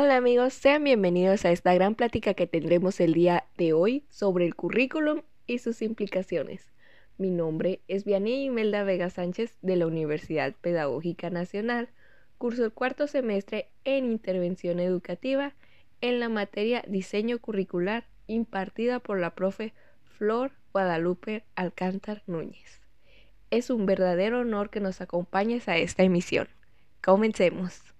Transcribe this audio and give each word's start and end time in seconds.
Hola 0.00 0.14
amigos, 0.14 0.54
sean 0.54 0.84
bienvenidos 0.84 1.44
a 1.44 1.50
esta 1.50 1.74
gran 1.74 1.96
plática 1.96 2.32
que 2.34 2.46
tendremos 2.46 3.00
el 3.00 3.14
día 3.14 3.46
de 3.56 3.72
hoy 3.72 4.04
sobre 4.10 4.46
el 4.46 4.54
currículum 4.54 5.22
y 5.48 5.58
sus 5.58 5.82
implicaciones. 5.82 6.70
Mi 7.16 7.30
nombre 7.30 7.80
es 7.88 8.04
Vianney 8.04 8.44
Imelda 8.44 8.84
Vega 8.84 9.10
Sánchez 9.10 9.58
de 9.60 9.74
la 9.74 9.88
Universidad 9.88 10.54
Pedagógica 10.60 11.30
Nacional, 11.30 11.88
curso 12.38 12.64
el 12.64 12.70
cuarto 12.70 13.08
semestre 13.08 13.70
en 13.82 14.04
Intervención 14.04 14.78
Educativa 14.78 15.54
en 16.00 16.20
la 16.20 16.28
materia 16.28 16.84
Diseño 16.86 17.40
Curricular 17.40 18.06
impartida 18.28 19.00
por 19.00 19.18
la 19.18 19.34
profe 19.34 19.74
Flor 20.04 20.52
Guadalupe 20.72 21.42
Alcántar 21.56 22.22
Núñez. 22.28 22.82
Es 23.50 23.68
un 23.68 23.84
verdadero 23.84 24.42
honor 24.42 24.70
que 24.70 24.78
nos 24.78 25.00
acompañes 25.00 25.66
a 25.66 25.76
esta 25.76 26.04
emisión. 26.04 26.46
Comencemos. 27.02 27.97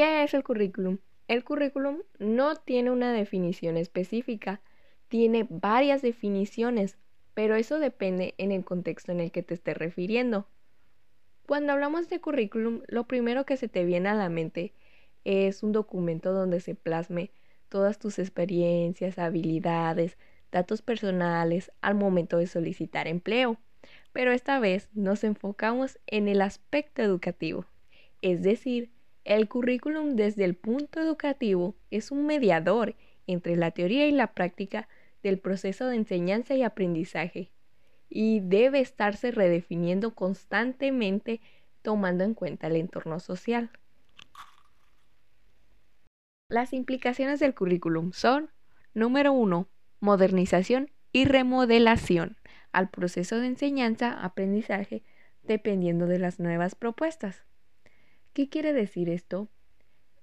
¿Qué 0.00 0.22
es 0.22 0.32
el 0.32 0.42
currículum? 0.42 0.96
El 1.28 1.44
currículum 1.44 1.98
no 2.18 2.56
tiene 2.56 2.90
una 2.90 3.12
definición 3.12 3.76
específica, 3.76 4.62
tiene 5.08 5.46
varias 5.50 6.00
definiciones, 6.00 6.96
pero 7.34 7.54
eso 7.54 7.78
depende 7.78 8.34
en 8.38 8.50
el 8.50 8.64
contexto 8.64 9.12
en 9.12 9.20
el 9.20 9.30
que 9.30 9.42
te 9.42 9.52
estés 9.52 9.76
refiriendo. 9.76 10.46
Cuando 11.46 11.74
hablamos 11.74 12.08
de 12.08 12.18
currículum, 12.18 12.80
lo 12.86 13.04
primero 13.04 13.44
que 13.44 13.58
se 13.58 13.68
te 13.68 13.84
viene 13.84 14.08
a 14.08 14.14
la 14.14 14.30
mente 14.30 14.72
es 15.24 15.62
un 15.62 15.72
documento 15.72 16.32
donde 16.32 16.60
se 16.60 16.74
plasme 16.74 17.30
todas 17.68 17.98
tus 17.98 18.18
experiencias, 18.18 19.18
habilidades, 19.18 20.16
datos 20.50 20.80
personales 20.80 21.72
al 21.82 21.94
momento 21.94 22.38
de 22.38 22.46
solicitar 22.46 23.06
empleo. 23.06 23.58
Pero 24.14 24.32
esta 24.32 24.60
vez 24.60 24.88
nos 24.94 25.24
enfocamos 25.24 25.98
en 26.06 26.26
el 26.26 26.40
aspecto 26.40 27.02
educativo, 27.02 27.66
es 28.22 28.42
decir, 28.42 28.90
el 29.24 29.48
currículum 29.48 30.16
desde 30.16 30.44
el 30.44 30.56
punto 30.56 31.00
educativo 31.00 31.74
es 31.90 32.10
un 32.10 32.26
mediador 32.26 32.96
entre 33.26 33.56
la 33.56 33.70
teoría 33.70 34.06
y 34.06 34.12
la 34.12 34.32
práctica 34.34 34.88
del 35.22 35.38
proceso 35.38 35.86
de 35.86 35.96
enseñanza 35.96 36.54
y 36.54 36.62
aprendizaje 36.62 37.50
y 38.08 38.40
debe 38.40 38.80
estarse 38.80 39.30
redefiniendo 39.30 40.14
constantemente 40.14 41.40
tomando 41.82 42.24
en 42.24 42.34
cuenta 42.34 42.66
el 42.66 42.76
entorno 42.76 43.20
social. 43.20 43.70
Las 46.48 46.72
implicaciones 46.72 47.38
del 47.38 47.54
currículum 47.54 48.12
son, 48.12 48.50
número 48.92 49.32
uno, 49.32 49.68
modernización 50.00 50.90
y 51.12 51.24
remodelación 51.24 52.36
al 52.72 52.90
proceso 52.90 53.38
de 53.38 53.46
enseñanza-aprendizaje 53.46 55.04
dependiendo 55.42 56.06
de 56.06 56.18
las 56.18 56.40
nuevas 56.40 56.74
propuestas. 56.74 57.44
¿Qué 58.32 58.48
quiere 58.48 58.72
decir 58.72 59.08
esto? 59.08 59.48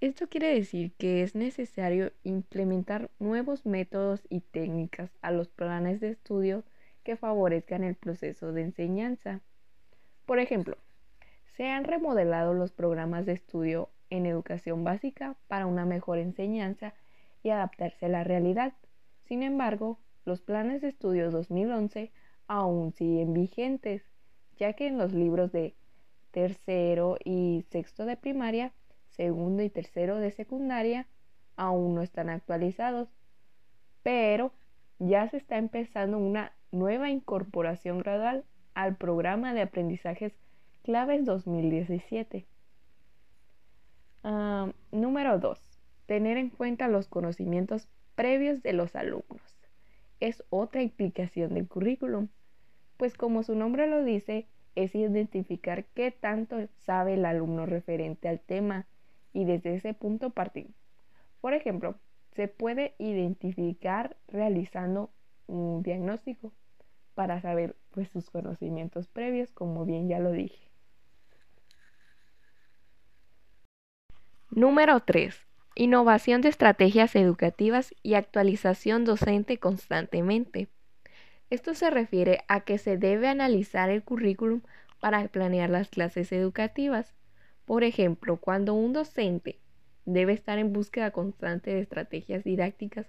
Esto 0.00 0.28
quiere 0.28 0.54
decir 0.54 0.92
que 0.92 1.24
es 1.24 1.34
necesario 1.34 2.12
implementar 2.22 3.10
nuevos 3.18 3.66
métodos 3.66 4.22
y 4.30 4.42
técnicas 4.42 5.10
a 5.22 5.32
los 5.32 5.48
planes 5.48 5.98
de 5.98 6.10
estudio 6.10 6.62
que 7.02 7.16
favorezcan 7.16 7.82
el 7.82 7.96
proceso 7.96 8.52
de 8.52 8.62
enseñanza. 8.62 9.40
Por 10.24 10.38
ejemplo, 10.38 10.76
se 11.56 11.66
han 11.66 11.82
remodelado 11.82 12.54
los 12.54 12.70
programas 12.70 13.26
de 13.26 13.32
estudio 13.32 13.90
en 14.08 14.26
educación 14.26 14.84
básica 14.84 15.34
para 15.48 15.66
una 15.66 15.84
mejor 15.84 16.18
enseñanza 16.18 16.94
y 17.42 17.50
adaptarse 17.50 18.06
a 18.06 18.10
la 18.10 18.22
realidad. 18.22 18.74
Sin 19.24 19.42
embargo, 19.42 19.98
los 20.24 20.40
planes 20.40 20.80
de 20.80 20.88
estudio 20.88 21.32
2011 21.32 22.12
aún 22.46 22.92
siguen 22.92 23.32
vigentes, 23.32 24.04
ya 24.58 24.74
que 24.74 24.86
en 24.86 24.96
los 24.96 25.12
libros 25.12 25.50
de 25.50 25.74
tercero 26.36 27.16
y 27.24 27.64
sexto 27.70 28.04
de 28.04 28.18
primaria, 28.18 28.70
segundo 29.08 29.62
y 29.62 29.70
tercero 29.70 30.18
de 30.18 30.30
secundaria 30.30 31.06
aún 31.56 31.94
no 31.94 32.02
están 32.02 32.28
actualizados, 32.28 33.08
pero 34.02 34.52
ya 34.98 35.26
se 35.30 35.38
está 35.38 35.56
empezando 35.56 36.18
una 36.18 36.52
nueva 36.72 37.08
incorporación 37.08 38.00
gradual 38.00 38.44
al 38.74 38.96
programa 38.96 39.54
de 39.54 39.62
aprendizajes 39.62 40.34
claves 40.82 41.24
2017. 41.24 42.44
Ah, 44.22 44.70
número 44.92 45.38
2. 45.38 45.58
Tener 46.04 46.36
en 46.36 46.50
cuenta 46.50 46.86
los 46.86 47.08
conocimientos 47.08 47.88
previos 48.14 48.62
de 48.62 48.74
los 48.74 48.94
alumnos. 48.94 49.58
Es 50.20 50.44
otra 50.50 50.82
implicación 50.82 51.54
del 51.54 51.66
currículum, 51.66 52.28
pues 52.98 53.14
como 53.14 53.42
su 53.42 53.54
nombre 53.54 53.86
lo 53.86 54.04
dice, 54.04 54.46
es 54.76 54.94
identificar 54.94 55.84
qué 55.94 56.12
tanto 56.12 56.58
sabe 56.76 57.14
el 57.14 57.24
alumno 57.24 57.66
referente 57.66 58.28
al 58.28 58.40
tema 58.40 58.86
y 59.32 59.44
desde 59.44 59.74
ese 59.74 59.94
punto 59.94 60.30
partir. 60.30 60.68
Por 61.40 61.54
ejemplo, 61.54 61.98
se 62.32 62.48
puede 62.48 62.94
identificar 62.98 64.16
realizando 64.28 65.10
un 65.46 65.82
diagnóstico 65.82 66.52
para 67.14 67.40
saber 67.40 67.76
pues, 67.92 68.10
sus 68.10 68.30
conocimientos 68.30 69.08
previos, 69.08 69.50
como 69.52 69.84
bien 69.84 70.08
ya 70.08 70.18
lo 70.18 70.32
dije. 70.32 70.70
Número 74.50 75.00
3. 75.00 75.46
Innovación 75.74 76.40
de 76.40 76.48
estrategias 76.48 77.16
educativas 77.16 77.94
y 78.02 78.14
actualización 78.14 79.04
docente 79.04 79.58
constantemente. 79.58 80.68
Esto 81.48 81.74
se 81.74 81.90
refiere 81.90 82.40
a 82.48 82.60
que 82.60 82.76
se 82.76 82.98
debe 82.98 83.28
analizar 83.28 83.88
el 83.88 84.02
currículum 84.02 84.62
para 85.00 85.26
planear 85.28 85.70
las 85.70 85.88
clases 85.88 86.32
educativas. 86.32 87.14
Por 87.64 87.84
ejemplo, 87.84 88.38
cuando 88.38 88.74
un 88.74 88.92
docente 88.92 89.60
debe 90.04 90.32
estar 90.32 90.58
en 90.58 90.72
búsqueda 90.72 91.12
constante 91.12 91.72
de 91.72 91.80
estrategias 91.80 92.42
didácticas 92.42 93.06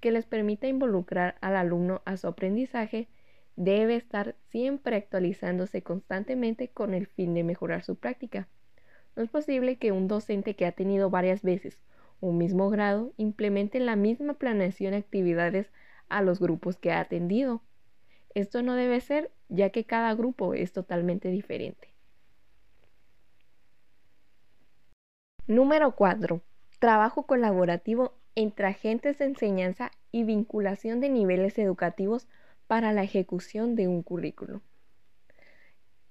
que 0.00 0.10
les 0.10 0.26
permita 0.26 0.66
involucrar 0.66 1.36
al 1.40 1.56
alumno 1.56 2.02
a 2.04 2.16
su 2.16 2.26
aprendizaje, 2.26 3.08
debe 3.54 3.96
estar 3.96 4.34
siempre 4.50 4.96
actualizándose 4.96 5.82
constantemente 5.82 6.68
con 6.68 6.92
el 6.92 7.06
fin 7.06 7.34
de 7.34 7.44
mejorar 7.44 7.84
su 7.84 7.96
práctica. 7.96 8.48
No 9.14 9.22
es 9.22 9.30
posible 9.30 9.76
que 9.76 9.92
un 9.92 10.08
docente 10.08 10.56
que 10.56 10.66
ha 10.66 10.72
tenido 10.72 11.08
varias 11.08 11.42
veces 11.42 11.78
un 12.20 12.38
mismo 12.38 12.70
grado 12.70 13.12
implemente 13.16 13.78
la 13.78 13.96
misma 13.96 14.34
planeación 14.34 14.92
de 14.92 14.98
actividades 14.98 15.70
a 16.08 16.22
los 16.22 16.40
grupos 16.40 16.76
que 16.76 16.92
ha 16.92 17.00
atendido. 17.00 17.62
Esto 18.36 18.62
no 18.62 18.74
debe 18.74 19.00
ser 19.00 19.30
ya 19.48 19.70
que 19.70 19.84
cada 19.84 20.14
grupo 20.14 20.52
es 20.52 20.70
totalmente 20.70 21.30
diferente. 21.30 21.94
Número 25.46 25.92
4. 25.96 26.42
Trabajo 26.78 27.22
colaborativo 27.22 28.12
entre 28.34 28.66
agentes 28.66 29.16
de 29.16 29.24
enseñanza 29.24 29.90
y 30.12 30.24
vinculación 30.24 31.00
de 31.00 31.08
niveles 31.08 31.58
educativos 31.58 32.28
para 32.66 32.92
la 32.92 33.04
ejecución 33.04 33.74
de 33.74 33.88
un 33.88 34.02
currículo. 34.02 34.60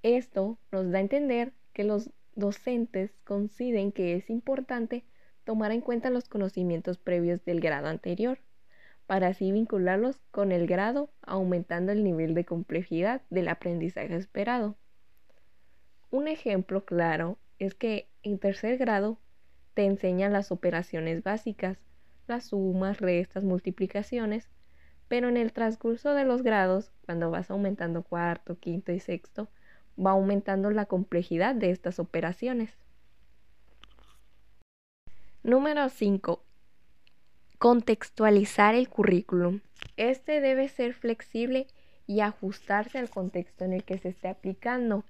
Esto 0.01 0.57
nos 0.71 0.89
da 0.89 0.97
a 0.97 1.01
entender 1.01 1.53
que 1.73 1.83
los 1.83 2.09
docentes 2.33 3.11
consideren 3.23 3.91
que 3.91 4.15
es 4.15 4.31
importante 4.31 5.03
tomar 5.43 5.71
en 5.71 5.81
cuenta 5.81 6.09
los 6.09 6.27
conocimientos 6.27 6.97
previos 6.97 7.45
del 7.45 7.61
grado 7.61 7.85
anterior 7.85 8.39
para 9.07 9.27
así 9.27 9.51
vincularlos 9.51 10.19
con 10.31 10.51
el 10.51 10.67
grado, 10.67 11.11
aumentando 11.21 11.91
el 11.91 12.03
nivel 12.03 12.33
de 12.33 12.45
complejidad 12.45 13.21
del 13.29 13.47
aprendizaje 13.47 14.15
esperado. 14.15 14.77
Un 16.11 16.27
ejemplo 16.27 16.85
claro 16.85 17.37
es 17.59 17.75
que 17.75 18.09
en 18.23 18.39
tercer 18.39 18.77
grado 18.77 19.19
te 19.73 19.85
enseñan 19.85 20.33
las 20.33 20.51
operaciones 20.51 21.23
básicas, 21.23 21.77
las 22.27 22.45
sumas, 22.45 22.99
restas, 22.99 23.43
multiplicaciones, 23.43 24.49
pero 25.07 25.29
en 25.29 25.37
el 25.37 25.53
transcurso 25.53 26.13
de 26.13 26.25
los 26.25 26.41
grados, 26.41 26.91
cuando 27.05 27.29
vas 27.29 27.51
aumentando 27.51 28.01
cuarto, 28.03 28.57
quinto 28.57 28.91
y 28.91 28.99
sexto, 28.99 29.49
va 30.03 30.11
aumentando 30.11 30.71
la 30.71 30.85
complejidad 30.85 31.53
de 31.53 31.69
estas 31.69 31.99
operaciones. 31.99 32.73
Número 35.43 35.89
5. 35.89 36.43
Contextualizar 37.65 38.75
el 38.75 38.89
currículum. 38.89 39.61
Este 39.97 40.39
debe 40.39 40.69
ser 40.69 40.93
flexible 40.93 41.65
y 42.05 42.19
ajustarse 42.19 42.99
al 42.99 43.09
contexto 43.09 43.65
en 43.65 43.73
el 43.73 43.83
que 43.83 43.97
se 43.97 44.09
esté 44.09 44.27
aplicando. 44.27 45.03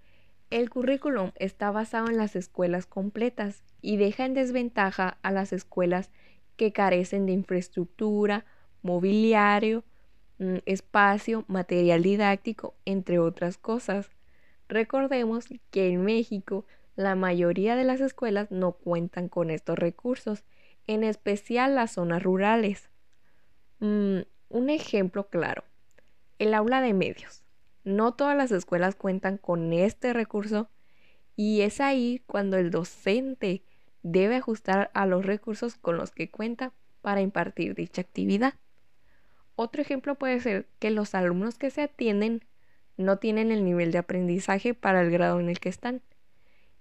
El 0.51 0.69
currículum 0.69 1.31
está 1.35 1.69
basado 1.71 2.07
en 2.07 2.15
las 2.15 2.37
escuelas 2.37 2.85
completas 2.85 3.61
y 3.81 3.97
deja 3.97 4.23
en 4.23 4.35
desventaja 4.35 5.17
a 5.21 5.33
las 5.33 5.51
escuelas 5.51 6.11
que 6.55 6.71
carecen 6.71 7.25
de 7.25 7.33
infraestructura, 7.33 8.45
mobiliario, 8.83 9.83
mm, 10.37 10.59
espacio, 10.65 11.43
material 11.49 12.03
didáctico, 12.03 12.73
entre 12.85 13.19
otras 13.19 13.57
cosas. 13.57 14.11
Recordemos 14.69 15.49
que 15.71 15.89
en 15.89 16.05
México 16.05 16.63
la 16.95 17.15
mayoría 17.15 17.75
de 17.75 17.83
las 17.83 17.99
escuelas 17.99 18.49
no 18.49 18.71
cuentan 18.71 19.27
con 19.27 19.51
estos 19.51 19.77
recursos 19.77 20.45
en 20.87 21.03
especial 21.03 21.75
las 21.75 21.91
zonas 21.93 22.23
rurales. 22.23 22.89
Mm, 23.79 24.19
un 24.49 24.69
ejemplo 24.69 25.29
claro, 25.29 25.63
el 26.39 26.53
aula 26.53 26.81
de 26.81 26.93
medios. 26.93 27.43
No 27.83 28.13
todas 28.13 28.35
las 28.35 28.51
escuelas 28.51 28.95
cuentan 28.95 29.37
con 29.37 29.71
este 29.71 30.11
recurso 30.13 30.69
Y 31.37 31.61
es 31.61 31.81
ahí 31.81 32.23
cuando 32.27 32.57
el 32.57 32.71
docente 32.71 33.61
debe 34.03 34.37
ajustar 34.37 34.89
a 34.93 35.05
los 35.05 35.25
recursos 35.25 35.75
con 35.75 35.97
los 35.97 36.11
que 36.11 36.31
cuenta 36.31 36.71
para 37.01 37.21
impartir 37.21 37.75
dicha 37.75 38.01
actividad. 38.01 38.53
Otro 39.55 39.81
ejemplo 39.81 40.15
puede 40.15 40.39
ser 40.39 40.67
que 40.79 40.91
los 40.91 41.13
alumnos 41.13 41.57
que 41.57 41.71
se 41.71 41.81
atienden 41.81 42.45
no 42.95 43.17
tienen 43.17 43.51
el 43.51 43.65
nivel 43.65 43.91
de 43.91 43.97
aprendizaje 43.97 44.73
para 44.73 45.01
el 45.01 45.11
grado 45.11 45.41
en 45.41 45.49
el 45.49 45.59
que 45.59 45.69
están 45.69 46.01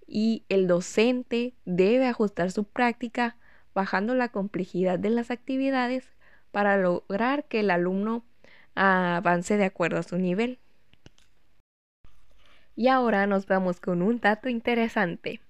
y 0.06 0.44
el 0.48 0.66
docente 0.66 1.54
debe 1.64 2.06
ajustar 2.06 2.50
su 2.50 2.64
práctica 2.64 3.36
bajando 3.74 4.14
la 4.14 4.28
complejidad 4.28 4.98
de 4.98 5.10
las 5.10 5.30
actividades 5.30 6.06
para 6.50 6.76
lograr 6.76 7.44
que 7.44 7.60
el 7.60 7.70
alumno 7.70 8.24
avance 8.74 9.56
de 9.56 9.64
acuerdo 9.64 9.98
a 9.98 10.02
su 10.02 10.18
nivel. 10.18 10.58
Y 12.76 12.88
ahora 12.88 13.26
nos 13.26 13.46
vamos 13.46 13.80
con 13.80 14.02
un 14.02 14.20
dato 14.20 14.48
interesante. 14.48 15.40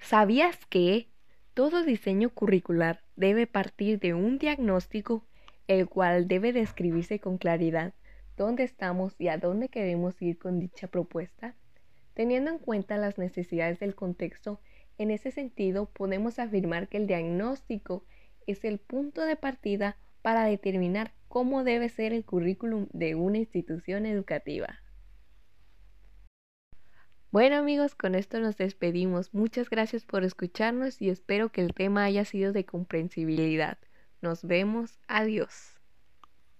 ¿Sabías 0.00 0.56
que 0.66 1.08
todo 1.54 1.84
diseño 1.84 2.30
curricular 2.30 3.02
debe 3.16 3.46
partir 3.46 3.98
de 3.98 4.14
un 4.14 4.38
diagnóstico, 4.38 5.24
el 5.66 5.88
cual 5.88 6.28
debe 6.28 6.52
describirse 6.52 7.18
con 7.18 7.38
claridad 7.38 7.94
dónde 8.36 8.64
estamos 8.64 9.14
y 9.18 9.28
a 9.28 9.38
dónde 9.38 9.68
queremos 9.68 10.20
ir 10.22 10.38
con 10.38 10.58
dicha 10.58 10.88
propuesta? 10.88 11.54
Teniendo 12.14 12.50
en 12.50 12.58
cuenta 12.58 12.96
las 12.96 13.18
necesidades 13.18 13.80
del 13.80 13.94
contexto, 13.94 14.60
en 14.98 15.10
ese 15.10 15.30
sentido 15.30 15.86
podemos 15.86 16.38
afirmar 16.38 16.88
que 16.88 16.98
el 16.98 17.06
diagnóstico 17.06 18.04
es 18.46 18.64
el 18.64 18.78
punto 18.78 19.22
de 19.22 19.36
partida 19.36 19.96
para 20.20 20.44
determinar 20.44 21.12
cómo 21.28 21.64
debe 21.64 21.88
ser 21.88 22.12
el 22.12 22.24
currículum 22.24 22.86
de 22.92 23.14
una 23.14 23.38
institución 23.38 24.06
educativa. 24.06 24.82
Bueno 27.30 27.56
amigos, 27.56 27.94
con 27.94 28.14
esto 28.14 28.40
nos 28.40 28.58
despedimos. 28.58 29.32
Muchas 29.32 29.70
gracias 29.70 30.04
por 30.04 30.22
escucharnos 30.22 31.00
y 31.00 31.08
espero 31.08 31.50
que 31.50 31.62
el 31.62 31.72
tema 31.72 32.04
haya 32.04 32.26
sido 32.26 32.52
de 32.52 32.66
comprensibilidad. 32.66 33.78
Nos 34.20 34.44
vemos. 34.44 35.00
Adiós. 35.08 35.81